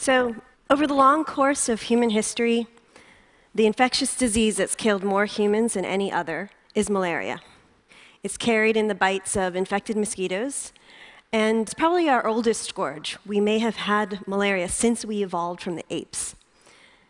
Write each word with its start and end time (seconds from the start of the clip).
So, 0.00 0.36
over 0.70 0.86
the 0.86 0.94
long 0.94 1.26
course 1.26 1.68
of 1.68 1.82
human 1.82 2.08
history, 2.08 2.66
the 3.54 3.66
infectious 3.66 4.16
disease 4.16 4.56
that's 4.56 4.74
killed 4.74 5.04
more 5.04 5.26
humans 5.26 5.74
than 5.74 5.84
any 5.84 6.10
other 6.10 6.48
is 6.74 6.88
malaria. 6.88 7.40
It's 8.22 8.38
carried 8.38 8.78
in 8.78 8.88
the 8.88 8.94
bites 8.94 9.36
of 9.36 9.54
infected 9.54 9.98
mosquitoes, 9.98 10.72
and 11.34 11.60
it's 11.60 11.74
probably 11.74 12.08
our 12.08 12.26
oldest 12.26 12.62
scourge. 12.62 13.18
We 13.26 13.40
may 13.40 13.58
have 13.58 13.76
had 13.76 14.26
malaria 14.26 14.70
since 14.70 15.04
we 15.04 15.22
evolved 15.22 15.60
from 15.60 15.76
the 15.76 15.84
apes. 15.90 16.34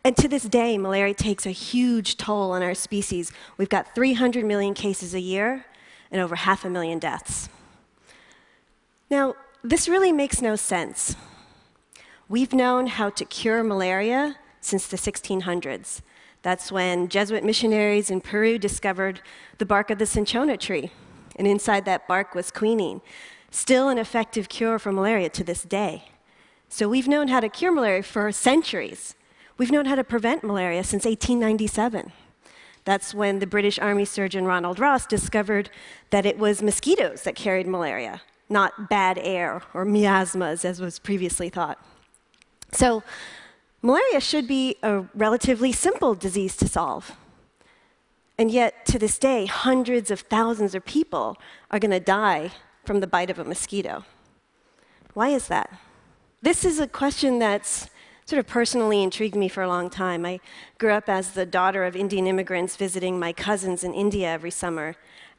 And 0.03 0.17
to 0.17 0.27
this 0.27 0.43
day, 0.43 0.77
malaria 0.77 1.15
takes 1.15 1.47
a 1.47 1.53
huge 1.53 2.17
toll 2.17 2.51
on 2.51 2.61
our 2.61 2.75
species. 2.75 3.31
We've 3.57 3.69
got 3.69 3.95
300 3.95 4.45
million 4.45 4.75
cases 4.75 5.15
a 5.15 5.21
year 5.21 5.65
and 6.11 6.21
over 6.21 6.35
half 6.35 6.65
a 6.65 6.69
million 6.69 6.99
deaths. 6.99 7.49
Now, 9.09 9.37
this 9.63 9.89
really 9.89 10.11
makes 10.11 10.43
no 10.43 10.57
sense. 10.57 11.15
We've 12.31 12.53
known 12.53 12.87
how 12.87 13.11
to 13.11 13.25
cure 13.25 13.65
malaria 13.65 14.37
since 14.61 14.87
the 14.87 14.97
1600s. 14.97 16.01
That's 16.43 16.71
when 16.71 17.09
Jesuit 17.09 17.43
missionaries 17.43 18.09
in 18.09 18.21
Peru 18.21 18.57
discovered 18.57 19.21
the 19.59 19.67
bark 19.67 19.91
of 19.91 19.99
the 19.99 20.07
cinchona 20.07 20.57
tree, 20.57 20.93
and 21.35 21.49
inside 21.49 21.87
that 21.87 22.07
bark 22.07 22.37
was 22.37 22.53
quinine, 22.53 23.01
still 23.51 23.89
an 23.89 23.99
effective 23.99 24.49
cure 24.49 24.79
for 24.79 24.93
malaria 24.93 25.29
to 25.31 25.43
this 25.43 25.65
day. 25.65 26.05
So 26.69 26.89
we've 26.89 27.09
known 27.09 27.27
how 27.27 27.41
to 27.41 27.49
cure 27.49 27.73
malaria 27.73 28.05
for 28.05 28.31
centuries. 28.31 29.17
We've 29.59 29.73
known 29.73 29.87
how 29.87 29.97
to 29.97 30.05
prevent 30.05 30.45
malaria 30.45 30.85
since 30.85 31.05
1897. 31.05 32.13
That's 32.85 33.13
when 33.13 33.41
the 33.41 33.47
British 33.49 33.81
Army 33.81 34.05
surgeon 34.05 34.45
Ronald 34.45 34.79
Ross 34.79 35.05
discovered 35.05 35.69
that 36.11 36.27
it 36.27 36.39
was 36.39 36.63
mosquitoes 36.63 37.23
that 37.23 37.35
carried 37.35 37.67
malaria, 37.67 38.23
not 38.49 38.89
bad 38.89 39.19
air 39.19 39.63
or 39.75 39.85
miasmas, 39.85 40.65
as 40.65 40.81
was 40.81 41.01
previously 41.01 41.49
thought. 41.49 41.85
So, 42.73 43.03
malaria 43.83 44.21
should 44.21 44.47
be 44.47 44.77
a 44.83 45.05
relatively 45.15 45.73
simple 45.73 46.15
disease 46.15 46.57
to 46.59 46.69
solve. 46.69 47.13
And 48.39 48.51
yet, 48.51 48.87
to 48.87 48.99
this 48.99 49.19
day, 49.19 49.47
hundreds 49.47 50.11
of 50.11 50.21
thousands 50.21 50.75
of 50.75 50.85
people 50.85 51.37
are 51.71 51.79
going 51.79 51.91
to 51.91 52.01
die 52.01 52.53
from 52.85 53.01
the 53.01 53.07
bite 53.07 53.31
of 53.31 53.39
a 53.39 53.45
mosquito. 53.45 54.05
Why 55.15 55.29
is 55.29 55.49
that? 55.49 55.71
This 56.41 56.65
is 56.65 56.81
a 56.81 56.87
question 56.87 57.39
that's 57.39 57.91
sort 58.25 58.39
of 58.39 58.47
personally 58.47 59.03
intrigued 59.03 59.35
me 59.35 59.49
for 59.49 59.63
a 59.63 59.69
long 59.69 59.91
time. 59.91 60.25
I 60.25 60.41
grew 60.79 60.93
up 60.93 61.09
as 61.09 61.33
the 61.33 61.45
daughter 61.45 61.85
of 61.85 61.97
Indian 61.97 62.27
immigrants 62.27 62.77
visiting 62.77 63.19
my 63.19 63.33
cousins 63.33 63.85
in 63.85 63.93
India 63.93 64.29
every 64.29 64.53
summer. 64.53 64.97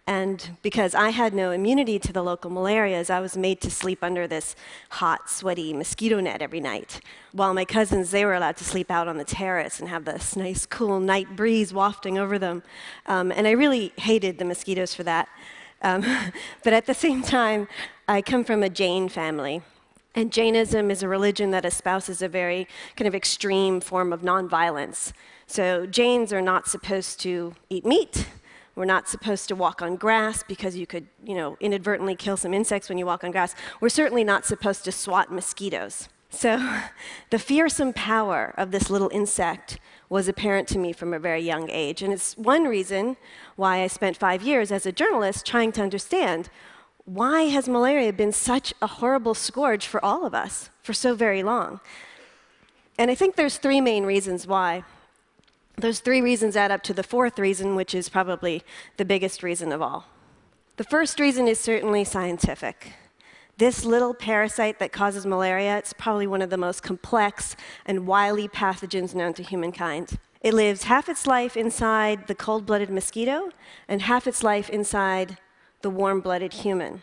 And 0.08 0.58
because 0.62 0.96
I 0.96 1.10
had 1.10 1.34
no 1.34 1.52
immunity 1.52 2.00
to 2.00 2.12
the 2.12 2.24
local 2.24 2.50
malarias, 2.50 3.10
I 3.10 3.20
was 3.20 3.38
made 3.38 3.62
to 3.62 3.72
sleep 3.72 4.04
under 4.04 4.28
this 4.28 4.56
hot, 4.90 5.30
sweaty 5.30 5.74
mosquito 5.74 6.20
net 6.20 6.42
every 6.42 6.60
night. 6.60 7.02
While 7.34 7.54
my 7.54 7.66
cousins, 7.66 8.12
they 8.12 8.26
were 8.26 8.34
allowed 8.34 8.58
to 8.58 8.64
sleep 8.64 8.90
out 8.90 9.08
on 9.08 9.18
the 9.18 9.24
terrace 9.24 9.80
and 9.80 9.90
have 9.90 10.06
this 10.06 10.36
nice, 10.36 10.66
cool 10.66 11.00
night 11.00 11.36
breeze 11.36 11.74
wafting 11.74 12.18
over 12.18 12.40
them. 12.40 12.64
Um, 13.06 13.32
and 13.32 13.48
I 13.48 13.52
really 13.52 13.94
hated 13.98 14.40
the 14.40 14.46
mosquitoes 14.46 14.96
for 14.96 15.04
that. 15.04 15.30
Um, 15.84 16.02
but 16.64 16.74
at 16.74 16.88
the 16.88 16.96
same 16.96 17.22
time, 17.22 17.68
I 18.08 18.22
come 18.22 18.44
from 18.44 18.64
a 18.64 18.70
Jain 18.70 19.08
family. 19.08 19.62
And 20.14 20.34
Jainism 20.34 20.92
is 20.92 21.04
a 21.04 21.08
religion 21.08 21.52
that 21.52 21.64
espouses 21.64 22.22
a 22.22 22.28
very 22.28 22.68
kind 22.98 23.08
of 23.08 23.16
extreme 23.16 23.80
form 23.80 24.12
of 24.12 24.22
nonviolence. 24.22 25.14
So 25.48 25.86
Jains 25.86 26.34
are 26.34 26.42
not 26.42 26.68
supposed 26.68 27.20
to 27.22 27.56
eat 27.70 27.86
meat. 27.86 28.28
We're 28.82 28.86
not 28.86 29.08
supposed 29.08 29.48
to 29.50 29.56
walk 29.56 29.84
on 29.84 29.96
grass 29.96 30.42
because 30.42 30.76
you 30.76 30.88
could, 30.88 31.06
you 31.24 31.36
know, 31.36 31.56
inadvertently 31.60 32.16
kill 32.16 32.36
some 32.36 32.52
insects 32.52 32.90
when 32.90 32.98
you 32.98 33.06
walk 33.06 33.24
on 33.24 33.30
grass. 33.30 33.54
We're 33.80 33.90
certainly 33.90 34.24
not 34.24 34.44
supposed 34.44 34.86
to 34.86 34.92
swat 34.92 35.32
mosquitoes. 35.32 36.10
So 36.32 36.58
the 37.30 37.38
fearsome 37.38 37.94
power 37.94 38.56
of 38.58 38.72
this 38.72 38.90
little 38.90 39.10
insect 39.14 39.78
was 40.10 40.28
apparent 40.28 40.68
to 40.70 40.80
me 40.80 40.94
from 40.94 41.14
a 41.14 41.20
very 41.20 41.42
young 41.42 41.70
age. 41.70 42.02
And 42.02 42.12
it's 42.12 42.36
one 42.38 42.64
reason 42.64 43.18
why 43.56 43.84
I 43.84 43.86
spent 43.86 44.18
five 44.18 44.42
years 44.42 44.72
as 44.72 44.88
a 44.88 44.92
journalist 44.92 45.46
trying 45.46 45.72
to 45.74 45.84
understand 45.84 46.50
why 47.06 47.44
has 47.44 47.70
malaria 47.70 48.12
been 48.12 48.32
such 48.32 48.74
a 48.82 48.88
horrible 48.88 49.36
scourge 49.36 49.86
for 49.86 50.04
all 50.04 50.26
of 50.26 50.34
us 50.34 50.72
for 50.82 50.94
so 50.94 51.14
very 51.14 51.44
long? 51.44 51.82
And 52.98 53.12
I 53.12 53.14
think 53.14 53.36
there's 53.36 53.60
three 53.60 53.80
main 53.80 54.06
reasons 54.06 54.48
why. 54.48 54.84
Those 55.82 56.00
three 56.00 56.22
reasons 56.22 56.56
add 56.56 56.70
up 56.70 56.84
to 56.84 56.94
the 56.94 57.02
fourth 57.02 57.40
reason, 57.40 57.76
which 57.76 57.96
is 57.96 58.08
probably 58.08 58.62
the 58.98 59.06
biggest 59.06 59.42
reason 59.42 59.72
of 59.72 59.82
all. 59.82 60.06
The 60.78 60.84
first 60.84 61.20
reason 61.20 61.48
is 61.48 61.60
certainly 61.60 62.04
scientific. 62.04 62.94
This 63.58 63.84
little 63.84 64.14
parasite 64.14 64.78
that 64.78 64.92
causes 64.92 65.26
malaria, 65.26 65.80
it's 65.80 65.94
probably 65.94 66.28
one 66.28 66.44
of 66.44 66.52
the 66.52 66.58
most 66.58 66.84
complex 66.84 67.56
and 67.84 68.06
wily 68.06 68.48
pathogens 68.48 69.16
known 69.16 69.34
to 69.34 69.42
humankind. 69.42 70.20
It 70.42 70.54
lives 70.54 70.84
half 70.84 71.10
its 71.10 71.26
life 71.26 71.58
inside 71.58 72.28
the 72.28 72.36
cold 72.36 72.68
blooded 72.68 72.92
mosquito 72.92 73.50
and 73.88 74.04
half 74.04 74.28
its 74.28 74.44
life 74.44 74.70
inside 74.70 75.40
the 75.82 75.90
warm 75.90 76.22
blooded 76.22 76.54
human. 76.54 77.02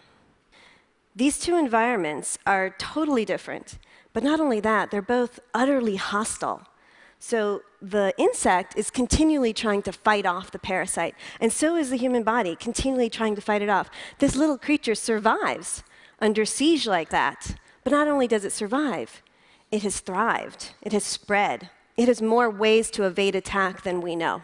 These 1.16 1.41
two 1.41 1.56
environments 1.56 2.39
are 2.47 2.77
totally 2.78 3.25
different, 3.25 3.77
but 4.12 4.22
not 4.22 4.39
only 4.39 4.60
that, 4.60 4.93
they're 4.93 5.03
both 5.03 5.41
utterly 5.53 5.97
hostile. 5.97 6.62
So 7.19 7.62
the 7.83 8.15
insect 8.17 8.77
is 8.77 8.91
continually 8.91 9.53
trying 9.53 9.83
to 9.83 9.93
fight 9.93 10.25
off 10.25 10.51
the 10.51 10.59
parasite, 10.59 11.15
and 11.41 11.53
so 11.53 11.77
is 11.77 11.91
the 11.91 11.97
human 11.97 12.23
body, 12.23 12.55
continually 12.55 13.11
trying 13.11 13.34
to 13.34 13.41
fight 13.41 13.62
it 13.62 13.69
off. 13.69 13.91
This 14.19 14.37
little 14.37 14.59
creature 14.59 14.95
survives 14.95 15.83
under 16.21 16.45
siege 16.45 16.87
like 16.87 17.11
that, 17.11 17.57
but 17.83 17.93
not 17.93 18.09
only 18.09 18.28
does 18.28 18.45
it 18.45 18.53
survive, 18.53 19.23
it 19.71 19.83
has 19.83 20.01
thrived, 20.01 20.71
it 20.81 20.93
has 20.93 21.05
spread, 21.05 21.71
it 21.97 22.09
has 22.09 22.23
more 22.23 22.49
ways 22.49 22.91
to 22.93 23.05
evade 23.05 23.34
attack 23.34 23.83
than 23.83 24.01
we 24.01 24.15
know. 24.15 24.43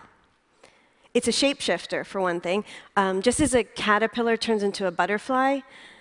It's 1.15 1.29
a 1.29 1.31
shapeshifter, 1.31 2.05
for 2.05 2.21
one 2.21 2.41
thing. 2.41 2.65
Um, 2.97 3.23
just 3.23 3.41
as 3.41 3.55
a 3.55 3.63
caterpillar 3.63 4.37
turns 4.37 4.65
into 4.65 4.89
a 4.89 4.91
butterfly, 4.91 5.61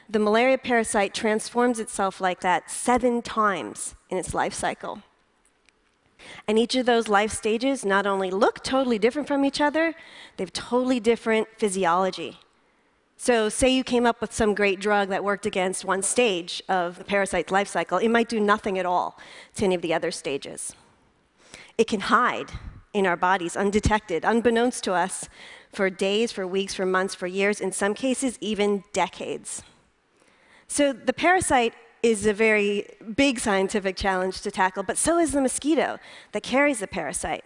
the 0.09 0.19
malaria 0.19 0.57
parasite 0.57 1.13
transforms 1.13 1.79
itself 1.79 2.19
like 2.19 2.41
that 2.41 2.72
seven 2.72 3.22
times 3.22 3.94
in 4.09 4.17
its 4.17 4.33
life 4.33 4.53
cycle. 4.53 5.03
And 6.47 6.59
each 6.59 6.75
of 6.75 6.85
those 6.85 7.07
life 7.07 7.31
stages 7.31 7.85
not 7.85 8.06
only 8.06 8.31
look 8.31 8.63
totally 8.63 9.00
different 9.00 9.28
from 9.28 9.45
each 9.45 9.61
other, 9.61 9.94
they 10.38 10.44
have 10.44 10.53
totally 10.53 11.00
different 11.00 11.47
physiology. 11.57 12.39
So, 13.16 13.47
say 13.47 13.69
you 13.69 13.84
came 13.84 14.06
up 14.06 14.19
with 14.19 14.33
some 14.33 14.53
great 14.53 14.79
drug 14.79 15.09
that 15.09 15.23
worked 15.23 15.45
against 15.45 15.85
one 15.85 16.01
stage 16.01 16.62
of 16.67 16.97
the 16.97 17.03
parasite's 17.06 17.51
life 17.51 17.67
cycle, 17.67 17.97
it 17.97 18.09
might 18.09 18.28
do 18.28 18.39
nothing 18.39 18.78
at 18.78 18.85
all 18.85 19.17
to 19.56 19.66
any 19.66 19.75
of 19.75 19.81
the 19.81 19.94
other 19.94 20.12
stages. 20.12 20.75
It 21.78 21.88
can 21.88 22.01
hide 22.01 22.51
in 22.94 23.06
our 23.06 23.16
bodies 23.16 23.56
undetected, 23.56 24.25
unbeknownst 24.25 24.83
to 24.83 24.94
us, 24.94 25.29
for 25.72 25.89
days, 25.89 26.31
for 26.31 26.45
weeks, 26.45 26.73
for 26.73 26.85
months, 26.85 27.16
for 27.16 27.28
years, 27.28 27.59
in 27.59 27.72
some 27.72 27.94
cases, 27.94 28.38
even 28.41 28.83
decades. 28.94 29.63
So 30.67 30.94
the 30.94 31.13
parasite 31.13 31.73
is 32.03 32.25
a 32.25 32.33
very 32.33 32.85
big 33.15 33.39
scientific 33.39 33.95
challenge 33.95 34.41
to 34.41 34.51
tackle, 34.51 34.83
but 34.83 34.97
so 34.97 35.17
is 35.17 35.31
the 35.31 35.41
mosquito 35.41 35.97
that 36.33 36.43
carries 36.43 36.79
the 36.79 36.87
parasite. 36.87 37.45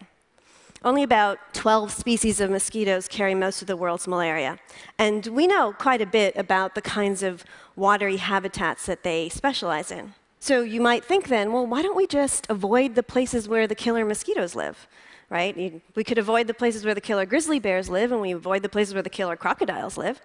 Only 0.84 1.03
about 1.03 1.38
12 1.53 1.91
species 1.91 2.41
of 2.41 2.50
mosquitoes 2.50 3.07
carry 3.07 3.34
most 3.34 3.62
of 3.62 3.68
the 3.68 3.78
world's 3.78 4.07
malaria. 4.07 4.59
And 4.97 5.25
we 5.28 5.47
know 5.47 5.73
quite 5.73 6.01
a 6.01 6.06
bit 6.06 6.35
about 6.35 6.75
the 6.75 6.81
kinds 6.81 7.23
of 7.23 7.44
watery 7.75 8.18
habitats 8.18 8.85
that 8.88 9.03
they 9.03 9.29
specialize 9.29 9.91
in. 9.91 10.13
So 10.40 10.62
you 10.62 10.81
might 10.81 11.03
think 11.03 11.29
then, 11.29 11.51
well, 11.51 11.66
why 11.66 11.81
don't 11.81 11.95
we 11.95 12.06
just 12.06 12.47
avoid 12.50 12.95
the 12.95 13.03
places 13.03 13.47
where 13.47 13.68
the 13.68 13.75
killer 13.75 14.06
mosquitoes 14.06 14.56
live? 14.56 14.88
right? 15.29 15.81
We 15.95 16.03
could 16.03 16.18
avoid 16.18 16.48
the 16.48 16.53
places 16.53 16.86
where 16.86 16.95
the 16.95 17.01
killer 17.01 17.25
grizzly 17.25 17.60
bears 17.60 17.89
live, 17.89 18.12
and 18.12 18.21
we 18.21 18.31
avoid 18.31 18.63
the 18.63 18.69
places 18.69 18.94
where 18.94 19.03
the 19.03 19.10
killer 19.10 19.36
crocodiles 19.36 19.98
live. 19.98 20.21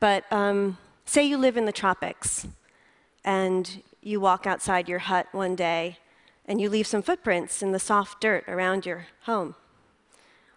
But 0.00 0.24
um, 0.32 0.78
say 1.04 1.24
you 1.24 1.38
live 1.38 1.56
in 1.56 1.66
the 1.66 1.72
tropics, 1.72 2.46
and 3.24 3.82
you 4.02 4.20
walk 4.20 4.46
outside 4.46 4.88
your 4.88 5.00
hut 5.00 5.26
one 5.32 5.56
day, 5.56 5.98
and 6.46 6.60
you 6.60 6.68
leave 6.68 6.86
some 6.86 7.02
footprints 7.02 7.62
in 7.62 7.72
the 7.72 7.78
soft 7.78 8.20
dirt 8.20 8.44
around 8.46 8.84
your 8.84 9.06
home. 9.22 9.54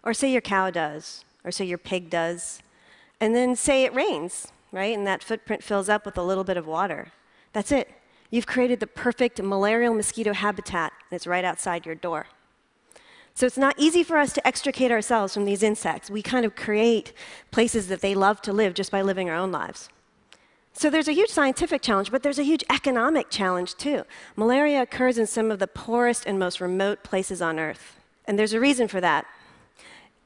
Or 0.02 0.12
say 0.12 0.30
your 0.30 0.42
cow 0.42 0.70
does, 0.70 1.24
or 1.44 1.50
say 1.50 1.64
your 1.64 1.78
pig 1.78 2.10
does. 2.10 2.60
And 3.20 3.34
then 3.34 3.56
say 3.56 3.84
it 3.84 3.94
rains, 3.94 4.48
right? 4.70 4.96
And 4.96 5.06
that 5.06 5.22
footprint 5.22 5.64
fills 5.64 5.88
up 5.88 6.04
with 6.04 6.18
a 6.18 6.22
little 6.22 6.44
bit 6.44 6.56
of 6.56 6.66
water. 6.66 7.12
That's 7.52 7.72
it. 7.72 7.90
You've 8.30 8.46
created 8.46 8.80
the 8.80 8.86
perfect 8.86 9.42
malarial 9.42 9.94
mosquito 9.94 10.34
habitat, 10.34 10.92
and 11.10 11.16
it's 11.16 11.26
right 11.26 11.44
outside 11.44 11.86
your 11.86 11.94
door. 11.94 12.26
So 13.34 13.46
it's 13.46 13.56
not 13.56 13.76
easy 13.78 14.02
for 14.02 14.18
us 14.18 14.32
to 14.34 14.46
extricate 14.46 14.90
ourselves 14.90 15.32
from 15.32 15.44
these 15.44 15.62
insects. 15.62 16.10
We 16.10 16.22
kind 16.22 16.44
of 16.44 16.54
create 16.54 17.12
places 17.50 17.88
that 17.88 18.00
they 18.00 18.14
love 18.14 18.42
to 18.42 18.52
live 18.52 18.74
just 18.74 18.90
by 18.90 19.00
living 19.00 19.30
our 19.30 19.36
own 19.36 19.52
lives. 19.52 19.88
So 20.78 20.90
there's 20.90 21.08
a 21.08 21.12
huge 21.12 21.30
scientific 21.30 21.82
challenge, 21.82 22.12
but 22.12 22.22
there's 22.22 22.38
a 22.38 22.44
huge 22.44 22.62
economic 22.70 23.30
challenge 23.30 23.74
too. 23.74 24.04
Malaria 24.36 24.80
occurs 24.80 25.18
in 25.18 25.26
some 25.26 25.50
of 25.50 25.58
the 25.58 25.66
poorest 25.66 26.24
and 26.24 26.38
most 26.38 26.60
remote 26.60 27.02
places 27.02 27.42
on 27.42 27.58
Earth. 27.58 27.96
And 28.26 28.38
there's 28.38 28.52
a 28.52 28.60
reason 28.60 28.86
for 28.86 29.00
that. 29.00 29.26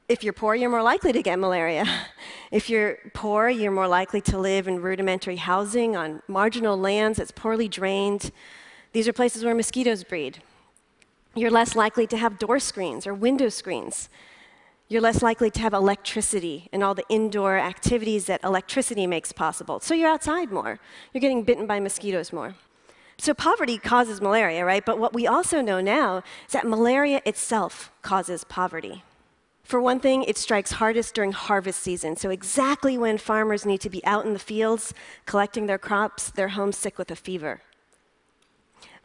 If 0.07 0.23
you're 0.23 0.31
poor, 0.31 0.53
you're 0.53 0.69
more 0.69 0.83
likely 0.83 1.11
to 1.11 1.23
get 1.23 1.39
malaria. 1.39 1.85
If 2.51 2.69
you're 2.69 2.99
poor, 3.15 3.49
you're 3.49 3.71
more 3.71 3.87
likely 3.87 4.21
to 4.21 4.37
live 4.37 4.67
in 4.67 4.79
rudimentary 4.79 5.37
housing 5.37 5.95
on 5.95 6.21
marginal 6.27 6.77
lands 6.77 7.17
that's 7.17 7.31
poorly 7.31 7.67
drained. 7.67 8.29
These 8.91 9.07
are 9.07 9.13
places 9.13 9.43
where 9.43 9.55
mosquitoes 9.55 10.03
breed. 10.03 10.43
You're 11.33 11.49
less 11.49 11.75
likely 11.75 12.05
to 12.05 12.17
have 12.17 12.37
door 12.37 12.59
screens 12.59 13.07
or 13.07 13.15
window 13.15 13.49
screens. 13.49 14.07
You're 14.89 15.01
less 15.01 15.23
likely 15.23 15.49
to 15.51 15.59
have 15.61 15.73
electricity 15.73 16.69
and 16.71 16.83
all 16.83 16.93
the 16.93 17.05
indoor 17.09 17.57
activities 17.57 18.25
that 18.25 18.43
electricity 18.43 19.07
makes 19.07 19.31
possible. 19.31 19.79
So 19.79 19.93
you're 19.93 20.09
outside 20.09 20.51
more. 20.51 20.79
You're 21.13 21.21
getting 21.21 21.43
bitten 21.43 21.65
by 21.65 21.79
mosquitoes 21.79 22.31
more. 22.31 22.55
So 23.17 23.33
poverty 23.33 23.77
causes 23.77 24.21
malaria, 24.21 24.65
right? 24.65 24.85
But 24.85 24.99
what 24.99 25.13
we 25.13 25.25
also 25.25 25.61
know 25.61 25.81
now 25.81 26.17
is 26.17 26.53
that 26.53 26.67
malaria 26.67 27.21
itself 27.25 27.91
causes 28.01 28.43
poverty. 28.43 29.03
For 29.63 29.79
one 29.79 29.99
thing, 29.99 30.23
it 30.23 30.37
strikes 30.37 30.73
hardest 30.73 31.15
during 31.15 31.31
harvest 31.31 31.81
season. 31.81 32.17
So, 32.17 32.29
exactly 32.29 32.97
when 32.97 33.17
farmers 33.17 33.65
need 33.65 33.79
to 33.81 33.89
be 33.89 34.05
out 34.05 34.25
in 34.25 34.33
the 34.33 34.39
fields 34.39 34.93
collecting 35.25 35.67
their 35.67 35.77
crops, 35.77 36.29
they're 36.29 36.49
homesick 36.49 36.97
with 36.97 37.09
a 37.09 37.15
fever. 37.15 37.61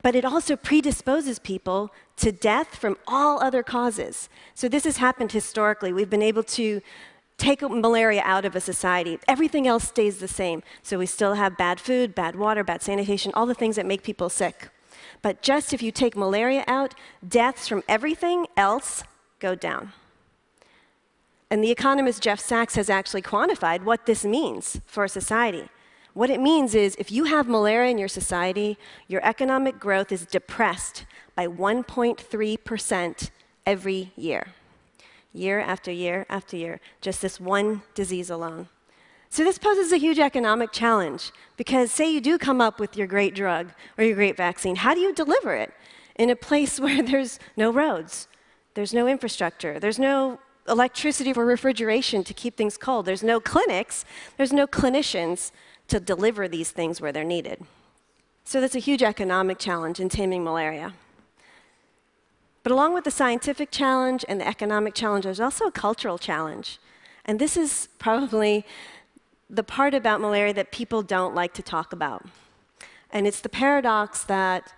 But 0.03 0.15
it 0.15 0.25
also 0.25 0.57
predisposes 0.57 1.39
people 1.39 1.93
to 2.17 2.31
death 2.31 2.77
from 2.77 2.97
all 3.07 3.43
other 3.43 3.63
causes. 3.63 4.29
So, 4.55 4.69
this 4.69 4.85
has 4.85 4.99
happened 4.99 5.33
historically. 5.33 5.93
We've 5.93 6.11
been 6.11 6.23
able 6.23 6.45
to 6.45 6.81
take 7.37 7.63
malaria 7.63 8.23
out 8.25 8.45
of 8.45 8.57
a 8.57 8.61
society. 8.61 9.19
Everything 9.27 9.67
else 9.67 9.89
stays 9.89 10.19
the 10.19 10.29
same. 10.29 10.63
So, 10.83 10.99
we 10.99 11.07
still 11.07 11.35
have 11.35 11.57
bad 11.57 11.81
food, 11.81 12.15
bad 12.15 12.37
water, 12.37 12.63
bad 12.63 12.83
sanitation, 12.83 13.33
all 13.35 13.47
the 13.47 13.55
things 13.55 13.77
that 13.77 13.87
make 13.87 14.03
people 14.03 14.29
sick. 14.29 14.69
But 15.21 15.43
just 15.43 15.73
if 15.73 15.83
you 15.83 15.91
take 15.91 16.17
malaria 16.17 16.65
out, 16.67 16.95
deaths 17.27 17.67
from 17.67 17.83
everything 17.89 18.47
else 18.57 19.03
go 19.41 19.55
down. 19.55 19.93
And 21.51 21.65
the 21.65 21.71
economist 21.71 22.23
Jeff 22.23 22.41
Sachs 22.41 22.75
has 22.75 22.91
actually 22.91 23.23
quantified 23.23 23.83
what 23.83 24.07
this 24.07 24.25
means 24.25 24.81
for 24.87 25.09
society. 25.09 25.69
What 26.19 26.31
it 26.31 26.41
means 26.41 26.75
is 26.75 26.97
if 26.99 27.13
you 27.13 27.27
have 27.27 27.47
malaria 27.47 27.93
in 27.93 27.97
your 27.97 28.09
society, 28.09 28.77
your 29.07 29.25
economic 29.25 29.79
growth 29.79 30.11
is 30.11 30.27
depressed 30.27 31.07
by 31.37 31.47
1.3% 31.47 33.31
every 33.65 34.13
year. 34.17 34.49
Year 35.33 35.61
after 35.61 35.93
year 35.93 36.27
after 36.29 36.57
year, 36.57 36.81
just 37.01 37.23
this 37.23 37.39
one 37.39 37.83
disease 37.95 38.31
alone. 38.31 38.67
So, 39.31 39.45
this 39.45 39.59
poses 39.59 39.93
a 39.93 39.97
huge 39.97 40.19
economic 40.19 40.73
challenge 40.73 41.31
because, 41.57 41.93
say, 41.93 42.13
you 42.13 42.21
do 42.21 42.37
come 42.37 42.61
up 42.61 42.81
with 42.81 42.97
your 42.97 43.07
great 43.07 43.37
drug 43.37 43.71
or 43.97 44.03
your 44.03 44.17
great 44.17 44.37
vaccine, 44.37 44.75
how 44.75 44.95
do 44.95 45.01
you 45.01 45.15
deliver 45.15 45.55
it 45.55 45.73
in 46.17 46.31
a 46.31 46.35
place 46.35 46.81
where 46.85 47.01
there's 47.01 47.39
no 47.57 47.71
roads, 47.71 48.27
there's 48.75 48.93
no 48.93 49.07
infrastructure, 49.07 49.79
there's 49.79 50.01
no 50.01 50.41
electricity 50.69 51.33
for 51.33 51.47
refrigeration 51.47 52.25
to 52.25 52.35
keep 52.35 52.57
things 52.57 52.77
cold. 52.77 53.07
There's 53.07 53.23
no 53.23 53.39
clinics, 53.39 54.05
there's 54.37 54.53
no 54.53 54.67
clinicians 54.67 55.53
to 55.89 55.99
deliver 55.99 56.47
these 56.47 56.71
things 56.71 57.01
where 57.01 57.13
they're 57.13 57.25
needed. 57.25 57.65
So 58.45 58.61
that's 58.61 58.75
a 58.75 58.79
huge 58.79 59.03
economic 59.03 59.59
challenge 59.59 60.01
in 60.01 60.09
taming 60.09 60.45
malaria. 60.45 60.95
But 62.63 62.73
along 62.73 62.95
with 62.95 63.05
the 63.05 63.11
scientific 63.11 63.71
challenge 63.71 64.25
and 64.29 64.41
the 64.41 64.47
economic 64.47 64.95
challenge, 64.95 65.25
there's 65.25 65.41
also 65.41 65.67
a 65.67 65.73
cultural 65.73 66.19
challenge. 66.19 66.79
And 67.25 67.39
this 67.39 67.57
is 67.57 67.89
probably 67.99 68.65
the 69.51 69.63
part 69.63 69.95
about 69.95 70.21
malaria 70.21 70.53
that 70.55 70.73
people 70.73 71.03
don't 71.03 71.35
like 71.35 71.55
to 71.55 71.63
talk 71.63 71.93
about. 71.93 72.27
And 73.11 73.27
it's 73.27 73.41
the 73.41 73.49
paradox 73.49 74.25
that 74.25 74.75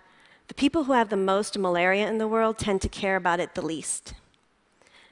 the 0.47 0.53
people 0.53 0.85
who 0.85 0.93
have 0.93 1.09
the 1.09 1.17
most 1.17 1.57
malaria 1.57 2.07
in 2.07 2.17
the 2.17 2.27
world 2.27 2.57
tend 2.57 2.81
to 2.81 2.89
care 2.89 3.15
about 3.15 3.39
it 3.39 3.55
the 3.55 3.61
least. 3.61 4.13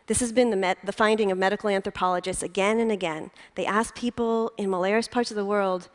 This 0.10 0.22
has 0.22 0.32
been 0.32 0.50
the, 0.50 0.76
the, 0.84 0.92
finding 0.92 1.32
of 1.32 1.38
medical 1.38 1.70
anthropologists 1.70 2.42
again 2.42 2.80
and 2.80 2.92
again. 2.92 3.30
They 3.54 3.68
ask 3.68 3.94
people 3.94 4.52
in 4.58 4.68
malarious 4.68 5.08
parts 5.08 5.30
of 5.30 5.38
the 5.38 5.46
world, 5.46 5.88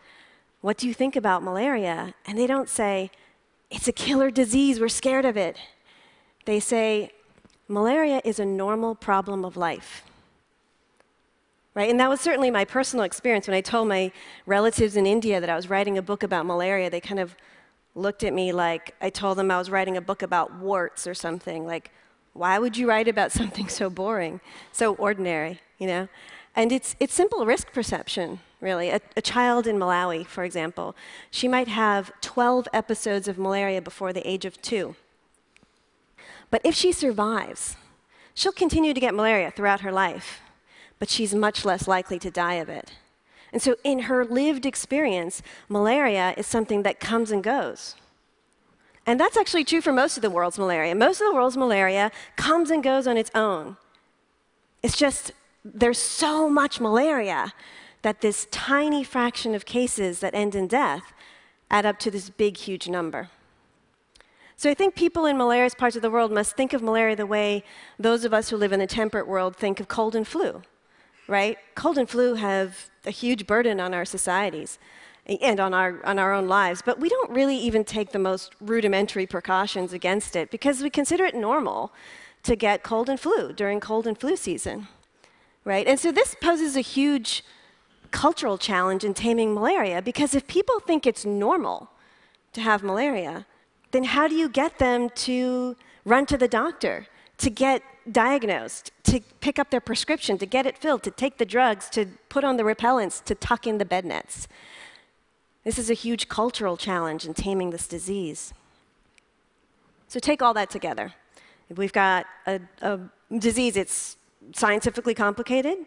What 0.60 0.76
do 0.76 0.86
you 0.86 0.94
think 0.94 1.16
about 1.16 1.42
malaria? 1.42 2.14
And 2.24 2.38
they 2.38 2.46
don't 2.46 2.68
say, 2.68 3.10
It's 3.72 3.88
a 3.88 3.92
killer 3.92 4.30
disease, 4.30 4.78
we're 4.78 4.88
scared 4.88 5.24
of 5.24 5.36
it. 5.36 5.58
They 6.44 6.60
say, 6.60 7.10
Malaria 7.66 8.22
is 8.24 8.38
a 8.38 8.44
normal 8.44 8.94
problem 8.94 9.44
of 9.44 9.56
life. 9.56 10.04
Right? 11.74 11.90
And 11.90 11.98
that 11.98 12.08
was 12.08 12.20
certainly 12.20 12.52
my 12.52 12.64
personal 12.64 13.04
experience. 13.04 13.48
When 13.48 13.56
I 13.56 13.62
told 13.62 13.88
my 13.88 14.12
relatives 14.46 14.94
in 14.94 15.06
India 15.06 15.40
that 15.40 15.50
I 15.50 15.56
was 15.56 15.68
writing 15.68 15.98
a 15.98 16.02
book 16.02 16.22
about 16.22 16.46
malaria, 16.46 16.88
they 16.88 17.00
kind 17.00 17.18
of 17.18 17.34
looked 17.96 18.22
at 18.22 18.32
me 18.32 18.52
like 18.52 18.94
I 19.00 19.10
told 19.10 19.38
them 19.38 19.50
I 19.50 19.58
was 19.58 19.70
writing 19.70 19.96
a 19.96 20.00
book 20.00 20.22
about 20.22 20.54
warts 20.54 21.04
or 21.04 21.14
something. 21.14 21.66
Like, 21.66 21.90
why 22.34 22.58
would 22.58 22.76
you 22.76 22.88
write 22.88 23.08
about 23.08 23.32
something 23.40 23.68
so 23.68 23.88
boring, 23.88 24.40
so 24.72 24.94
ordinary, 24.96 25.60
you 25.78 25.86
know? 25.86 26.08
And 26.56 26.70
it's, 26.70 26.94
it's 27.00 27.14
simple 27.14 27.46
risk 27.46 27.72
perception, 27.72 28.40
really. 28.60 28.90
A, 28.90 29.00
a, 29.16 29.22
child 29.22 29.66
in 29.66 29.76
Malawi, 29.76 30.24
for 30.24 30.44
example, 30.44 30.94
she 31.30 31.48
might 31.48 31.66
have 31.66 32.12
12 32.20 32.68
episodes 32.72 33.26
of 33.26 33.38
malaria 33.38 33.82
before 33.82 34.12
the 34.12 34.28
age 34.28 34.44
of 34.44 34.60
two. 34.62 34.94
But 36.50 36.60
if 36.64 36.74
she 36.74 36.92
survives, 36.92 37.76
she'll 38.34 38.52
continue 38.52 38.94
to 38.94 39.00
get 39.00 39.14
malaria 39.14 39.50
throughout 39.50 39.80
her 39.80 39.90
life, 39.90 40.40
but 41.00 41.08
she's 41.08 41.34
much 41.34 41.64
less 41.64 41.88
likely 41.88 42.20
to 42.20 42.30
die 42.30 42.54
of 42.54 42.68
it. 42.68 42.92
And 43.52 43.60
so, 43.60 43.76
in 43.82 44.00
her 44.00 44.24
lived 44.24 44.66
experience, 44.66 45.42
malaria 45.68 46.34
is 46.36 46.46
something 46.46 46.82
that 46.82 47.00
comes 47.00 47.30
and 47.30 47.42
goes. 47.42 47.96
And 49.06 49.20
that's 49.20 49.36
actually 49.36 49.64
true 49.64 49.80
for 49.80 49.92
most 49.92 50.16
of 50.16 50.22
the 50.22 50.30
world's 50.30 50.58
malaria. 50.58 50.94
Most 50.94 51.20
of 51.20 51.28
the 51.28 51.34
world's 51.34 51.56
malaria 51.56 52.10
comes 52.36 52.70
and 52.70 52.82
goes 52.82 53.06
on 53.06 53.16
its 53.16 53.30
own. 53.34 53.76
It's 54.82 54.96
just 54.96 55.32
there's 55.64 55.98
so 55.98 56.48
much 56.48 56.80
malaria 56.80 57.52
that 58.02 58.20
this 58.20 58.46
tiny 58.50 59.02
fraction 59.02 59.54
of 59.54 59.64
cases 59.64 60.20
that 60.20 60.34
end 60.34 60.54
in 60.54 60.66
death 60.66 61.12
add 61.70 61.86
up 61.86 61.98
to 61.98 62.10
this 62.10 62.28
big, 62.30 62.56
huge 62.56 62.88
number. 62.88 63.30
So 64.56 64.70
I 64.70 64.74
think 64.74 64.94
people 64.94 65.26
in 65.26 65.36
malarious 65.36 65.74
parts 65.74 65.96
of 65.96 66.02
the 66.02 66.10
world 66.10 66.30
must 66.30 66.56
think 66.56 66.72
of 66.72 66.82
malaria 66.82 67.16
the 67.16 67.26
way 67.26 67.64
those 67.98 68.24
of 68.24 68.32
us 68.32 68.50
who 68.50 68.56
live 68.56 68.72
in 68.72 68.80
the 68.80 68.86
temperate 68.86 69.26
world 69.26 69.56
think 69.56 69.80
of 69.80 69.88
cold 69.88 70.14
and 70.14 70.26
flu, 70.26 70.62
right? 71.26 71.58
Cold 71.74 71.98
and 71.98 72.08
flu 72.08 72.34
have 72.34 72.90
a 73.04 73.10
huge 73.10 73.46
burden 73.46 73.80
on 73.80 73.92
our 73.92 74.04
societies 74.04 74.78
and 75.26 75.58
on 75.58 75.72
our, 75.72 76.04
on 76.04 76.18
our 76.18 76.32
own 76.32 76.48
lives, 76.48 76.82
but 76.84 77.00
we 77.00 77.08
don't 77.08 77.30
really 77.30 77.56
even 77.56 77.84
take 77.84 78.12
the 78.12 78.18
most 78.18 78.54
rudimentary 78.60 79.26
precautions 79.26 79.92
against 79.92 80.36
it 80.36 80.50
because 80.50 80.82
we 80.82 80.90
consider 80.90 81.24
it 81.24 81.34
normal 81.34 81.92
to 82.42 82.54
get 82.54 82.82
cold 82.82 83.08
and 83.08 83.18
flu 83.18 83.52
during 83.52 83.80
cold 83.80 84.06
and 84.06 84.18
flu 84.18 84.36
season, 84.36 84.86
right? 85.64 85.86
And 85.86 85.98
so 85.98 86.12
this 86.12 86.36
poses 86.40 86.76
a 86.76 86.82
huge 86.82 87.42
cultural 88.10 88.58
challenge 88.58 89.02
in 89.02 89.14
taming 89.14 89.54
malaria 89.54 90.02
because 90.02 90.34
if 90.34 90.46
people 90.46 90.78
think 90.78 91.06
it's 91.06 91.24
normal 91.24 91.88
to 92.52 92.60
have 92.60 92.82
malaria, 92.82 93.46
then 93.92 94.04
how 94.04 94.28
do 94.28 94.34
you 94.34 94.48
get 94.48 94.78
them 94.78 95.08
to 95.10 95.74
run 96.04 96.26
to 96.26 96.36
the 96.36 96.48
doctor, 96.48 97.06
to 97.38 97.48
get 97.48 97.82
diagnosed, 98.12 98.92
to 99.04 99.20
pick 99.40 99.58
up 99.58 99.70
their 99.70 99.80
prescription, 99.80 100.36
to 100.36 100.46
get 100.46 100.66
it 100.66 100.76
filled, 100.76 101.02
to 101.02 101.10
take 101.10 101.38
the 101.38 101.46
drugs, 101.46 101.88
to 101.88 102.06
put 102.28 102.44
on 102.44 102.58
the 102.58 102.62
repellents, 102.62 103.24
to 103.24 103.34
tuck 103.34 103.66
in 103.66 103.78
the 103.78 103.84
bed 103.84 104.04
nets? 104.04 104.46
This 105.64 105.78
is 105.78 105.90
a 105.90 105.94
huge 105.94 106.28
cultural 106.28 106.76
challenge 106.76 107.24
in 107.24 107.34
taming 107.34 107.70
this 107.70 107.88
disease. 107.88 108.52
So 110.08 110.20
take 110.20 110.42
all 110.42 110.54
that 110.54 110.70
together. 110.70 111.14
We've 111.74 111.92
got 111.92 112.26
a, 112.46 112.60
a 112.82 113.00
disease, 113.36 113.76
it's 113.76 114.16
scientifically 114.54 115.14
complicated, 115.14 115.78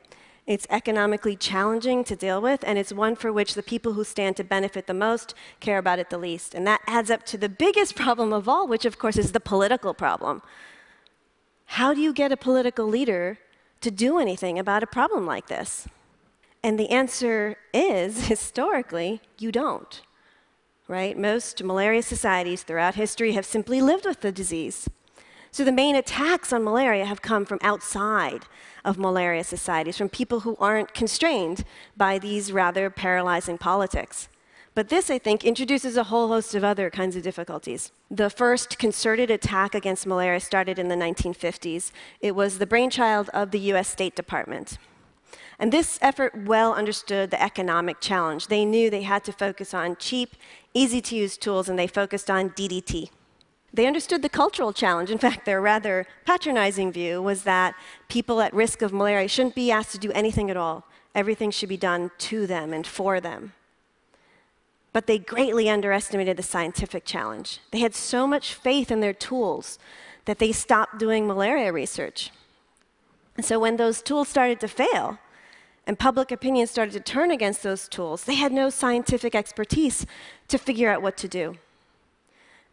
it's 0.48 0.66
economically 0.70 1.36
challenging 1.36 2.04
to 2.06 2.16
deal 2.16 2.42
with, 2.42 2.64
and 2.66 2.80
it's 2.80 2.92
one 2.92 3.16
for 3.16 3.32
which 3.32 3.54
the 3.54 3.62
people 3.62 3.94
who 3.94 4.04
stand 4.04 4.36
to 4.38 4.44
benefit 4.44 4.88
the 4.88 4.94
most 4.94 5.36
care 5.60 5.78
about 5.78 6.00
it 6.00 6.10
the 6.10 6.18
least. 6.18 6.56
And 6.56 6.66
that 6.66 6.82
adds 6.88 7.12
up 7.12 7.26
to 7.28 7.38
the 7.38 7.50
biggest 7.50 7.96
problem 7.96 8.34
of 8.34 8.50
all, 8.50 8.68
which 8.68 8.86
of 8.86 8.98
course 8.98 9.18
is 9.18 9.34
the 9.34 9.40
political 9.40 9.94
problem. 9.94 10.42
How 11.66 11.94
do 11.94 12.02
you 12.02 12.14
get 12.14 12.32
a 12.32 12.38
political 12.38 12.88
leader 12.88 13.38
to 13.82 13.92
do 13.92 14.18
anything 14.18 14.58
about 14.58 14.84
a 14.84 14.88
problem 14.88 15.26
like 15.26 15.48
this? 15.48 15.88
And 16.64 16.80
the 16.80 16.90
answer 16.90 17.58
is, 17.74 18.28
historically, 18.28 19.22
you 19.38 19.52
don't. 19.52 20.02
Right? 20.88 21.18
Most 21.18 21.64
malaria 21.64 22.02
societies 22.02 22.64
throughout 22.64 22.96
history 22.96 23.34
have 23.34 23.46
simply 23.46 23.82
lived 23.82 24.06
with 24.06 24.22
the 24.22 24.32
disease. 24.32 24.88
So 25.52 25.64
the 25.64 25.72
main 25.72 25.96
attacks 25.96 26.54
on 26.54 26.64
malaria 26.64 27.06
have 27.06 27.22
come 27.22 27.46
from 27.46 27.60
outside 27.62 28.46
of 28.86 28.98
malaria 28.98 29.44
societies, 29.44 29.98
from 29.98 30.10
people 30.10 30.42
who 30.42 30.56
aren't 30.60 30.94
constrained 30.94 31.64
by 31.96 32.20
these 32.20 32.52
rather 32.52 32.90
paralyzing 32.90 33.58
politics. 33.58 34.30
But 34.78 34.90
this, 34.90 35.10
I 35.10 35.18
think, 35.18 35.44
introduces 35.44 35.98
a 35.98 36.04
whole 36.04 36.28
host 36.28 36.54
of 36.54 36.64
other 36.64 36.92
kinds 36.92 37.16
of 37.16 37.24
difficulties. 37.24 37.92
The 38.12 38.30
first 38.30 38.78
concerted 38.78 39.32
attack 39.32 39.74
against 39.74 40.06
malaria 40.06 40.40
started 40.40 40.78
in 40.78 40.88
the 40.88 40.96
1950s. 40.96 41.92
It 42.22 42.36
was 42.36 42.60
the 42.60 42.68
brainchild 42.68 43.30
of 43.34 43.50
the 43.50 43.60
US 43.72 43.88
State 43.88 44.16
Department. 44.16 44.78
And 45.60 45.72
this 45.72 45.98
effort 46.02 46.46
well 46.46 46.74
understood 46.74 47.32
the 47.32 47.42
economic 47.42 48.00
challenge. 48.00 48.48
They 48.48 48.64
knew 48.64 48.90
they 48.90 49.02
had 49.02 49.24
to 49.24 49.32
focus 49.32 49.74
on 49.74 49.96
cheap, 49.98 50.36
easy 50.74 51.02
to 51.02 51.16
use 51.16 51.38
tools, 51.38 51.68
and 51.68 51.80
they 51.80 51.88
focused 51.88 52.30
on 52.30 52.52
DDT. 52.52 53.10
They 53.74 53.88
understood 53.88 54.22
the 54.22 54.30
cultural 54.30 54.72
challenge. 54.72 55.12
In 55.12 55.18
fact, 55.18 55.46
their 55.46 55.62
rather 55.62 56.06
patronizing 56.26 56.92
view 56.92 57.22
was 57.22 57.44
that 57.44 57.76
people 58.08 58.42
at 58.42 58.54
risk 58.54 58.82
of 58.82 58.94
malaria 58.94 59.28
shouldn't 59.28 59.56
be 59.56 59.72
asked 59.72 59.92
to 59.92 59.98
do 59.98 60.12
anything 60.12 60.50
at 60.50 60.58
all. 60.58 60.86
Everything 61.16 61.52
should 61.52 61.70
be 61.70 61.78
done 61.78 62.12
to 62.20 62.46
them 62.46 62.72
and 62.72 62.86
for 62.86 63.20
them. 63.20 63.54
But 64.94 65.08
they 65.08 65.18
greatly 65.18 65.70
underestimated 65.70 66.38
the 66.38 66.44
scientific 66.44 67.04
challenge. 67.04 67.60
They 67.72 67.80
had 67.80 67.94
so 67.96 68.26
much 68.26 68.54
faith 68.54 68.92
in 68.92 69.00
their 69.00 69.14
tools 69.14 69.80
that 70.26 70.40
they 70.40 70.52
stopped 70.52 70.98
doing 70.98 71.28
malaria 71.28 71.72
research. 71.72 72.32
And 73.36 73.46
so 73.46 73.60
when 73.60 73.78
those 73.78 74.02
tools 74.02 74.28
started 74.28 74.60
to 74.62 74.68
fail, 74.68 75.20
and 75.88 75.98
public 75.98 76.32
opinion 76.32 76.68
started 76.68 76.92
to 76.92 77.00
turn 77.00 77.32
against 77.32 77.64
those 77.64 77.88
tools, 77.88 78.26
they 78.26 78.36
had 78.36 78.52
no 78.52 78.70
scientific 78.70 79.34
expertise 79.34 80.06
to 80.50 80.58
figure 80.58 80.92
out 80.92 81.02
what 81.02 81.16
to 81.18 81.30
do. 81.30 81.56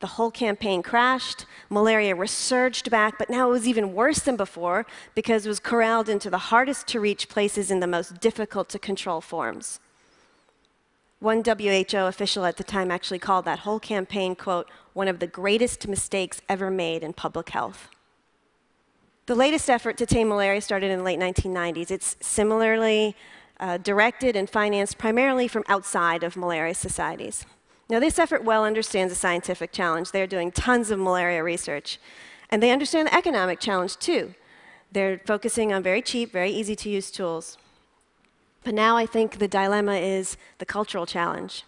The 0.00 0.08
whole 0.08 0.32
campaign 0.32 0.82
crashed, 0.82 1.46
malaria 1.70 2.14
resurged 2.16 2.90
back, 2.90 3.16
but 3.16 3.30
now 3.30 3.48
it 3.48 3.52
was 3.52 3.68
even 3.68 3.94
worse 3.94 4.18
than 4.18 4.36
before 4.36 4.84
because 5.14 5.46
it 5.46 5.48
was 5.48 5.60
corralled 5.60 6.08
into 6.08 6.28
the 6.28 6.50
hardest 6.50 6.88
to 6.88 7.00
reach 7.00 7.28
places 7.28 7.70
in 7.70 7.78
the 7.78 7.86
most 7.86 8.20
difficult 8.20 8.68
to 8.70 8.78
control 8.80 9.20
forms. 9.20 9.78
One 11.20 11.42
WHO 11.42 11.98
official 11.98 12.44
at 12.44 12.56
the 12.56 12.64
time 12.64 12.90
actually 12.90 13.20
called 13.20 13.44
that 13.46 13.60
whole 13.60 13.80
campaign, 13.80 14.34
quote, 14.34 14.68
one 14.92 15.08
of 15.08 15.20
the 15.20 15.26
greatest 15.28 15.86
mistakes 15.86 16.42
ever 16.48 16.70
made 16.70 17.02
in 17.04 17.12
public 17.12 17.50
health. 17.50 17.88
The 19.26 19.34
latest 19.34 19.70
effort 19.70 19.96
to 19.98 20.06
tame 20.06 20.28
malaria 20.28 20.60
started 20.60 20.90
in 20.90 20.98
the 20.98 21.04
late 21.04 21.18
1990s. 21.18 21.90
It's 21.90 22.16
similarly 22.20 23.16
uh, 23.58 23.78
directed 23.78 24.36
and 24.36 24.50
financed 24.50 24.98
primarily 24.98 25.48
from 25.48 25.64
outside 25.66 26.22
of 26.22 26.36
malaria 26.36 26.74
societies. 26.74 27.46
Now, 27.88 28.00
this 28.00 28.18
effort 28.18 28.44
well 28.44 28.64
understands 28.64 29.12
the 29.12 29.18
scientific 29.18 29.72
challenge. 29.72 30.10
They're 30.10 30.26
doing 30.26 30.52
tons 30.52 30.90
of 30.90 30.98
malaria 30.98 31.42
research. 31.42 31.98
And 32.50 32.62
they 32.62 32.70
understand 32.70 33.08
the 33.08 33.14
economic 33.14 33.60
challenge, 33.60 33.96
too. 33.96 34.34
They're 34.92 35.20
focusing 35.24 35.72
on 35.72 35.82
very 35.82 36.02
cheap, 36.02 36.30
very 36.30 36.50
easy 36.50 36.76
to 36.76 36.90
use 36.90 37.10
tools. 37.10 37.56
But 38.62 38.74
now 38.74 38.96
I 38.96 39.06
think 39.06 39.38
the 39.38 39.48
dilemma 39.48 39.94
is 39.94 40.36
the 40.58 40.66
cultural 40.66 41.06
challenge. 41.06 41.64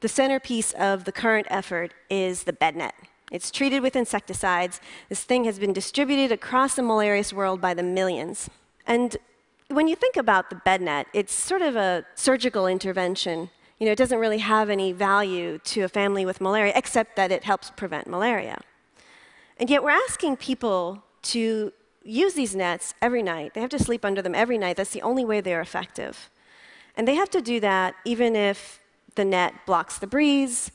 The 0.00 0.08
centerpiece 0.08 0.72
of 0.72 1.04
the 1.04 1.12
current 1.12 1.46
effort 1.50 1.94
is 2.10 2.44
the 2.44 2.52
bed 2.52 2.74
net. 2.74 2.94
It's 3.30 3.50
treated 3.50 3.82
with 3.82 3.94
insecticides. 3.94 4.80
This 5.08 5.24
thing 5.24 5.44
has 5.44 5.58
been 5.58 5.72
distributed 5.72 6.32
across 6.32 6.74
the 6.74 6.82
malarious 6.82 7.32
world 7.32 7.60
by 7.60 7.74
the 7.74 7.82
millions. 7.82 8.48
And 8.86 9.16
when 9.68 9.86
you 9.86 9.96
think 9.96 10.16
about 10.16 10.48
the 10.48 10.56
bed 10.56 10.80
net, 10.80 11.06
it's 11.12 11.32
sort 11.32 11.62
of 11.62 11.76
a 11.76 12.04
surgical 12.14 12.66
intervention. 12.66 13.50
You 13.78 13.86
know, 13.86 13.92
it 13.92 13.98
doesn't 13.98 14.18
really 14.18 14.38
have 14.38 14.70
any 14.70 14.92
value 14.92 15.58
to 15.64 15.82
a 15.82 15.88
family 15.88 16.24
with 16.24 16.40
malaria, 16.40 16.72
except 16.74 17.16
that 17.16 17.30
it 17.30 17.44
helps 17.44 17.70
prevent 17.70 18.06
malaria. 18.06 18.60
And 19.58 19.68
yet 19.68 19.82
we're 19.82 19.90
asking 19.90 20.36
people 20.36 21.02
to 21.22 21.72
use 22.02 22.34
these 22.34 22.56
nets 22.56 22.94
every 23.02 23.22
night. 23.22 23.52
They 23.54 23.60
have 23.60 23.70
to 23.70 23.78
sleep 23.78 24.04
under 24.04 24.22
them 24.22 24.34
every 24.34 24.56
night. 24.56 24.76
That's 24.76 24.90
the 24.92 25.02
only 25.02 25.24
way 25.24 25.40
they're 25.40 25.60
effective. 25.60 26.30
And 26.96 27.06
they 27.06 27.14
have 27.14 27.30
to 27.30 27.42
do 27.42 27.60
that 27.60 27.94
even 28.04 28.34
if 28.34 28.80
the 29.14 29.24
net 29.24 29.54
blocks 29.66 29.98
the 29.98 30.06
breeze, 30.06 30.70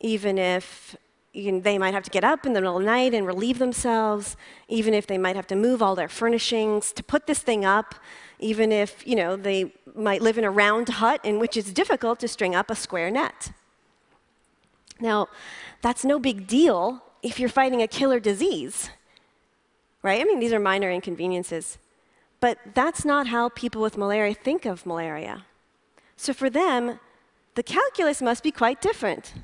even 0.00 0.38
if 0.38 0.96
you 1.38 1.52
know, 1.52 1.60
they 1.60 1.78
might 1.78 1.94
have 1.94 2.04
to 2.04 2.10
get 2.10 2.24
up 2.24 2.46
in 2.46 2.52
the 2.52 2.60
middle 2.60 2.76
of 2.76 2.82
the 2.82 2.86
night 2.86 3.14
and 3.14 3.26
relieve 3.26 3.58
themselves, 3.58 4.36
even 4.68 4.94
if 4.94 5.06
they 5.06 5.18
might 5.18 5.36
have 5.36 5.46
to 5.48 5.56
move 5.56 5.82
all 5.82 5.94
their 5.94 6.08
furnishings 6.08 6.92
to 6.92 7.02
put 7.02 7.26
this 7.26 7.40
thing 7.40 7.64
up, 7.64 7.94
even 8.38 8.72
if 8.72 9.06
you 9.06 9.16
know, 9.16 9.36
they 9.36 9.72
might 9.94 10.22
live 10.22 10.38
in 10.38 10.44
a 10.44 10.50
round 10.50 10.88
hut 10.88 11.20
in 11.24 11.38
which 11.38 11.56
it's 11.56 11.72
difficult 11.72 12.20
to 12.20 12.28
string 12.28 12.54
up 12.54 12.70
a 12.70 12.74
square 12.74 13.10
net. 13.10 13.52
Now, 15.00 15.28
that's 15.82 16.04
no 16.04 16.18
big 16.18 16.46
deal 16.46 17.02
if 17.22 17.38
you're 17.38 17.48
fighting 17.48 17.82
a 17.82 17.88
killer 17.88 18.20
disease 18.20 18.90
right? 20.02 20.20
I 20.20 20.24
mean, 20.24 20.38
these 20.38 20.52
are 20.52 20.60
minor 20.60 20.90
inconveniences. 20.90 21.78
But 22.40 22.58
that's 22.74 23.04
not 23.04 23.26
how 23.26 23.48
people 23.50 23.82
with 23.82 23.96
malaria 23.96 24.34
think 24.34 24.64
of 24.64 24.86
malaria. 24.86 25.44
So 26.16 26.32
for 26.32 26.48
them, 26.48 27.00
the 27.54 27.62
calculus 27.62 28.22
must 28.22 28.42
be 28.42 28.52
quite 28.52 28.80
different. 28.80 29.34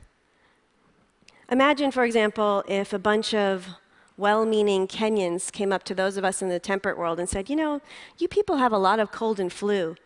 Imagine, 1.50 1.90
for 1.90 2.04
example, 2.04 2.64
if 2.68 2.92
a 2.92 2.98
bunch 2.98 3.34
of 3.34 3.68
well 4.16 4.46
meaning 4.46 4.86
Kenyans 4.86 5.50
came 5.50 5.72
up 5.72 5.82
to 5.84 5.94
those 5.94 6.16
of 6.16 6.24
us 6.24 6.40
in 6.40 6.48
the 6.48 6.58
temperate 6.58 6.96
world 6.96 7.18
and 7.18 7.28
said, 7.28 7.50
You 7.50 7.56
know, 7.56 7.80
you 8.18 8.28
people 8.28 8.56
have 8.56 8.72
a 8.72 8.78
lot 8.78 8.98
of 8.98 9.10
cold 9.12 9.38
and 9.38 9.52
flu. 9.52 9.96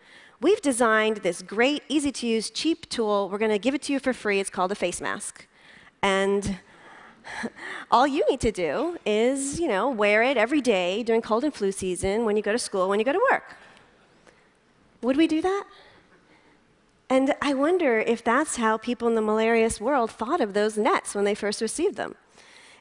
We've 0.41 0.61
designed 0.61 1.19
this 1.19 1.43
great, 1.43 1.83
easy 1.89 2.13
to 2.13 2.27
use, 2.27 2.51
cheap 2.51 2.89
tool. 2.89 3.29
We're 3.29 3.39
going 3.39 3.51
to 3.51 3.59
give 3.59 3.75
it 3.75 3.83
to 3.83 3.93
you 3.93 3.99
for 3.99 4.13
free. 4.13 4.39
It's 4.39 4.51
called 4.51 4.71
a 4.71 4.77
face 4.77 5.01
mask. 5.01 5.47
And 6.01 6.59
all 7.91 8.07
you 8.07 8.25
need 8.31 8.41
to 8.41 8.53
do 8.53 8.99
is, 9.05 9.59
you 9.59 9.67
know, 9.67 9.91
wear 9.91 10.23
it 10.23 10.37
every 10.37 10.61
day 10.61 11.03
during 11.03 11.23
cold 11.23 11.43
and 11.43 11.53
flu 11.53 11.73
season, 11.73 12.25
when 12.25 12.37
you 12.37 12.43
go 12.43 12.53
to 12.53 12.59
school, 12.59 12.89
when 12.89 13.01
you 13.01 13.05
go 13.05 13.13
to 13.13 13.21
work. 13.31 13.57
Would 15.03 15.17
we 15.17 15.27
do 15.27 15.43
that? 15.43 15.65
And 17.11 17.35
I 17.41 17.55
wonder 17.55 18.01
if 18.01 18.23
that's 18.23 18.57
how 18.57 18.77
people 18.77 19.09
in 19.09 19.15
the 19.15 19.23
malarious 19.23 19.81
world 19.81 20.11
thought 20.11 20.41
of 20.41 20.53
those 20.53 20.77
nets 20.77 21.15
when 21.15 21.25
they 21.25 21.35
first 21.35 21.61
received 21.61 21.97
them. 21.97 22.17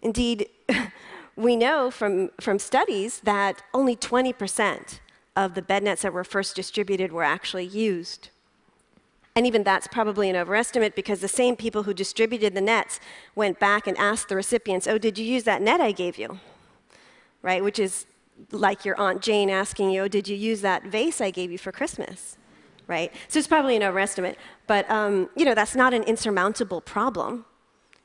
Indeed, 0.02 0.50
we 1.36 1.56
know 1.56 1.90
from, 1.90 2.32
from 2.42 2.60
studies 2.60 3.22
that 3.22 3.64
only 3.74 3.96
20% 3.96 5.00
of 5.36 5.54
the 5.54 5.62
bed 5.62 5.84
nets 5.84 6.02
that 6.02 6.12
were 6.12 6.24
first 6.24 6.56
distributed 6.56 7.12
were 7.12 7.24
actually 7.24 7.66
used. 7.66 8.30
And 9.36 9.46
even 9.46 9.64
that's 9.64 9.88
probably 9.88 10.30
an 10.30 10.36
overestimate 10.36 10.96
because 10.96 11.22
the 11.22 11.28
same 11.28 11.56
people 11.56 11.84
who 11.84 11.94
distributed 11.94 12.56
the 12.56 12.62
nets 12.62 13.00
went 13.36 13.60
back 13.60 13.86
and 13.86 13.96
asked 13.98 14.30
the 14.30 14.36
recipients, 14.36 14.88
Oh, 14.88 14.98
did 14.98 15.18
you 15.18 15.26
use 15.26 15.44
that 15.44 15.62
net 15.62 15.80
I 15.80 15.92
gave 15.92 16.18
you? 16.18 16.40
Right? 17.44 17.64
Which 17.64 17.78
is 17.78 18.08
like 18.52 18.84
your 18.84 19.00
Aunt 19.00 19.22
Jane 19.22 19.52
asking 19.52 19.92
you, 19.92 20.02
Oh, 20.02 20.08
did 20.08 20.28
you 20.28 20.36
use 20.36 20.62
that 20.62 20.86
vase 20.86 21.22
I 21.22 21.30
gave 21.30 21.52
you 21.52 21.60
for 21.60 21.72
Christmas? 21.72 22.36
Right? 22.88 23.14
So 23.28 23.38
it's 23.40 23.48
probably 23.48 23.76
an 23.76 23.84
overestimate. 23.84 24.38
But, 24.66 24.90
um, 24.90 25.30
you 25.36 25.46
know, 25.46 25.54
that's 25.54 25.76
not 25.76 25.94
an 25.94 26.04
insurmountable 26.04 26.82
problem. 26.82 27.46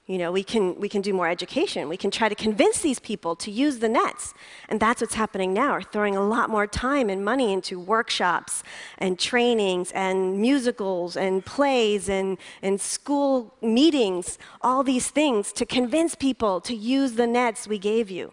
You 0.07 0.19
know, 0.19 0.33
we 0.33 0.43
can, 0.43 0.79
we 0.81 0.89
can 0.89 1.01
do 1.01 1.13
more 1.13 1.29
education. 1.29 1.89
We 1.89 1.97
can 1.97 2.11
try 2.11 2.29
to 2.29 2.35
convince 2.35 2.81
these 2.81 2.99
people 2.99 3.37
to 3.37 3.53
use 3.53 3.79
the 3.79 3.89
nets. 3.89 4.35
And 4.69 4.81
that's 4.81 5.01
what's 5.01 5.15
happening 5.15 5.55
now. 5.55 5.75
We're 5.75 5.83
throwing 5.83 6.17
a 6.17 6.27
lot 6.27 6.51
more 6.51 6.67
time 6.67 7.09
and 7.09 7.25
money 7.25 7.53
into 7.53 7.79
workshops 7.79 8.65
and 8.99 9.17
trainings 9.17 9.93
and 9.93 10.41
musicals 10.41 11.17
and 11.17 11.47
plays 11.47 12.09
and, 12.09 12.37
and 12.63 12.81
school 12.81 13.55
meetings, 13.63 14.39
all 14.61 14.83
these 14.83 15.09
things 15.09 15.53
to 15.53 15.65
convince 15.65 16.17
people 16.17 16.61
to 16.63 16.75
use 16.75 17.13
the 17.13 17.29
nets 17.29 17.69
we 17.69 17.79
gave 17.79 18.11
you. 18.11 18.33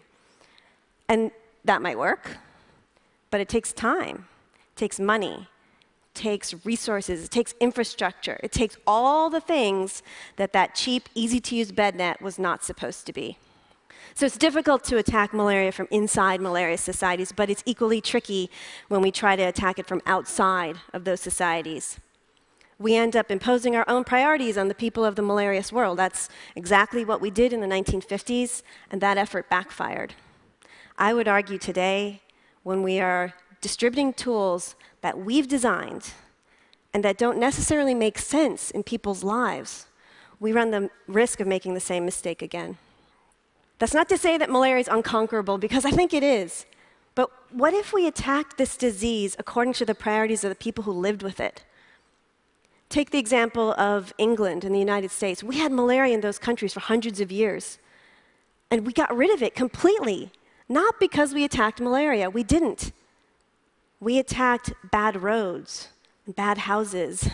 And 1.08 1.30
that 1.64 1.82
might 1.82 1.98
work, 1.98 2.38
but 3.30 3.40
it 3.40 3.48
takes 3.48 3.72
time, 3.72 4.26
it 4.74 4.76
takes 4.76 4.98
money, 4.98 5.48
takes 6.20 6.54
resources, 6.66 7.24
it 7.24 7.30
takes 7.30 7.54
infrastructure, 7.60 8.38
it 8.42 8.52
takes 8.52 8.76
all 8.86 9.30
the 9.30 9.40
things 9.40 10.02
that 10.36 10.52
that 10.52 10.74
cheap, 10.74 11.08
easy 11.14 11.40
to 11.40 11.56
use 11.56 11.72
bed 11.72 11.94
net 11.94 12.20
was 12.20 12.38
not 12.38 12.62
supposed 12.62 13.06
to 13.06 13.12
be. 13.12 13.38
So 14.14 14.26
it's 14.26 14.36
difficult 14.36 14.84
to 14.84 14.98
attack 14.98 15.32
malaria 15.32 15.72
from 15.72 15.88
inside 15.90 16.42
malaria 16.42 16.76
societies, 16.76 17.32
but 17.32 17.48
it's 17.48 17.62
equally 17.64 18.02
tricky 18.02 18.50
when 18.88 19.00
we 19.00 19.10
try 19.10 19.34
to 19.34 19.42
attack 19.42 19.78
it 19.78 19.86
from 19.86 20.02
outside 20.04 20.76
of 20.92 21.04
those 21.04 21.22
societies. 21.22 21.98
We 22.78 22.96
end 22.96 23.16
up 23.16 23.30
imposing 23.30 23.74
our 23.74 23.88
own 23.88 24.04
priorities 24.04 24.58
on 24.58 24.68
the 24.68 24.74
people 24.74 25.06
of 25.06 25.16
the 25.16 25.22
malarious 25.22 25.72
world. 25.72 25.98
That's 25.98 26.28
exactly 26.54 27.02
what 27.02 27.22
we 27.22 27.30
did 27.30 27.52
in 27.54 27.60
the 27.60 27.66
1950s, 27.66 28.62
and 28.90 29.00
that 29.00 29.16
effort 29.16 29.48
backfired. 29.48 30.14
I 30.98 31.14
would 31.14 31.28
argue 31.28 31.56
today, 31.56 32.20
when 32.62 32.82
we 32.82 33.00
are 33.00 33.32
distributing 33.60 34.12
tools 34.12 34.74
that 35.00 35.18
we've 35.18 35.48
designed 35.48 36.12
and 36.92 37.04
that 37.04 37.18
don't 37.18 37.38
necessarily 37.38 37.94
make 37.94 38.18
sense 38.18 38.70
in 38.70 38.82
people's 38.82 39.22
lives, 39.22 39.86
we 40.38 40.52
run 40.52 40.70
the 40.70 40.90
risk 41.06 41.40
of 41.40 41.46
making 41.46 41.74
the 41.74 41.80
same 41.80 42.04
mistake 42.04 42.42
again. 42.42 42.78
That's 43.78 43.94
not 43.94 44.08
to 44.10 44.18
say 44.18 44.36
that 44.36 44.50
malaria 44.50 44.80
is 44.80 44.88
unconquerable, 44.88 45.58
because 45.58 45.84
I 45.84 45.90
think 45.90 46.12
it 46.12 46.22
is. 46.22 46.66
But 47.14 47.30
what 47.50 47.74
if 47.74 47.92
we 47.92 48.06
attacked 48.06 48.58
this 48.58 48.76
disease 48.76 49.36
according 49.38 49.72
to 49.74 49.84
the 49.84 49.94
priorities 49.94 50.44
of 50.44 50.50
the 50.50 50.54
people 50.54 50.84
who 50.84 50.92
lived 50.92 51.22
with 51.22 51.40
it? 51.40 51.64
Take 52.88 53.10
the 53.10 53.18
example 53.18 53.72
of 53.74 54.12
England 54.18 54.64
and 54.64 54.74
the 54.74 54.78
United 54.78 55.10
States. 55.10 55.42
We 55.42 55.58
had 55.58 55.72
malaria 55.72 56.14
in 56.14 56.20
those 56.20 56.38
countries 56.38 56.72
for 56.72 56.80
hundreds 56.80 57.20
of 57.20 57.30
years. 57.30 57.78
And 58.70 58.86
we 58.86 58.92
got 58.92 59.16
rid 59.16 59.30
of 59.30 59.42
it 59.42 59.54
completely. 59.54 60.30
Not 60.68 61.00
because 61.00 61.32
we 61.32 61.44
attacked 61.44 61.80
malaria, 61.80 62.28
we 62.30 62.42
didn't. 62.42 62.92
We 64.00 64.18
attacked 64.18 64.72
bad 64.90 65.22
roads, 65.22 65.88
and 66.24 66.34
bad 66.34 66.58
houses, 66.58 67.28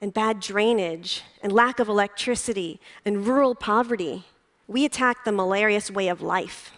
and 0.00 0.14
bad 0.14 0.38
drainage, 0.38 1.22
and 1.42 1.52
lack 1.52 1.80
of 1.80 1.88
electricity, 1.88 2.80
and 3.04 3.26
rural 3.26 3.56
poverty. 3.56 4.24
We 4.68 4.84
attacked 4.84 5.24
the 5.24 5.32
malarious 5.32 5.90
way 5.90 6.06
of 6.06 6.22
life. 6.22 6.72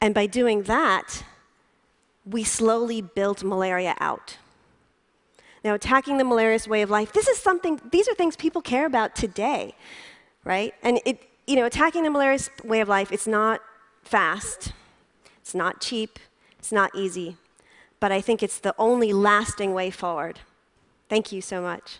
And 0.00 0.14
by 0.14 0.26
doing 0.26 0.64
that, 0.64 1.22
we 2.24 2.42
slowly 2.42 3.00
built 3.00 3.44
malaria 3.44 3.94
out. 4.00 4.36
Now, 5.62 5.74
attacking 5.74 6.18
the 6.18 6.24
malarious 6.24 6.66
way 6.66 6.82
of 6.82 6.90
life, 6.90 7.12
this 7.12 7.28
is 7.28 7.38
something, 7.38 7.80
these 7.92 8.08
are 8.08 8.14
things 8.14 8.34
people 8.34 8.62
care 8.62 8.86
about 8.86 9.14
today, 9.14 9.76
right? 10.42 10.74
And 10.82 11.00
it, 11.06 11.22
you 11.46 11.54
know, 11.54 11.66
attacking 11.66 12.02
the 12.02 12.10
malarious 12.10 12.50
way 12.64 12.80
of 12.80 12.88
life, 12.88 13.12
it's 13.12 13.28
not 13.28 13.60
fast, 14.02 14.72
it's 15.40 15.54
not 15.54 15.80
cheap, 15.80 16.18
it's 16.58 16.72
not 16.72 16.90
easy 16.92 17.36
but 18.00 18.12
I 18.12 18.20
think 18.20 18.42
it's 18.42 18.58
the 18.58 18.74
only 18.78 19.12
lasting 19.12 19.74
way 19.74 19.90
forward. 19.90 20.40
Thank 21.08 21.32
you 21.32 21.40
so 21.40 21.60
much. 21.60 21.98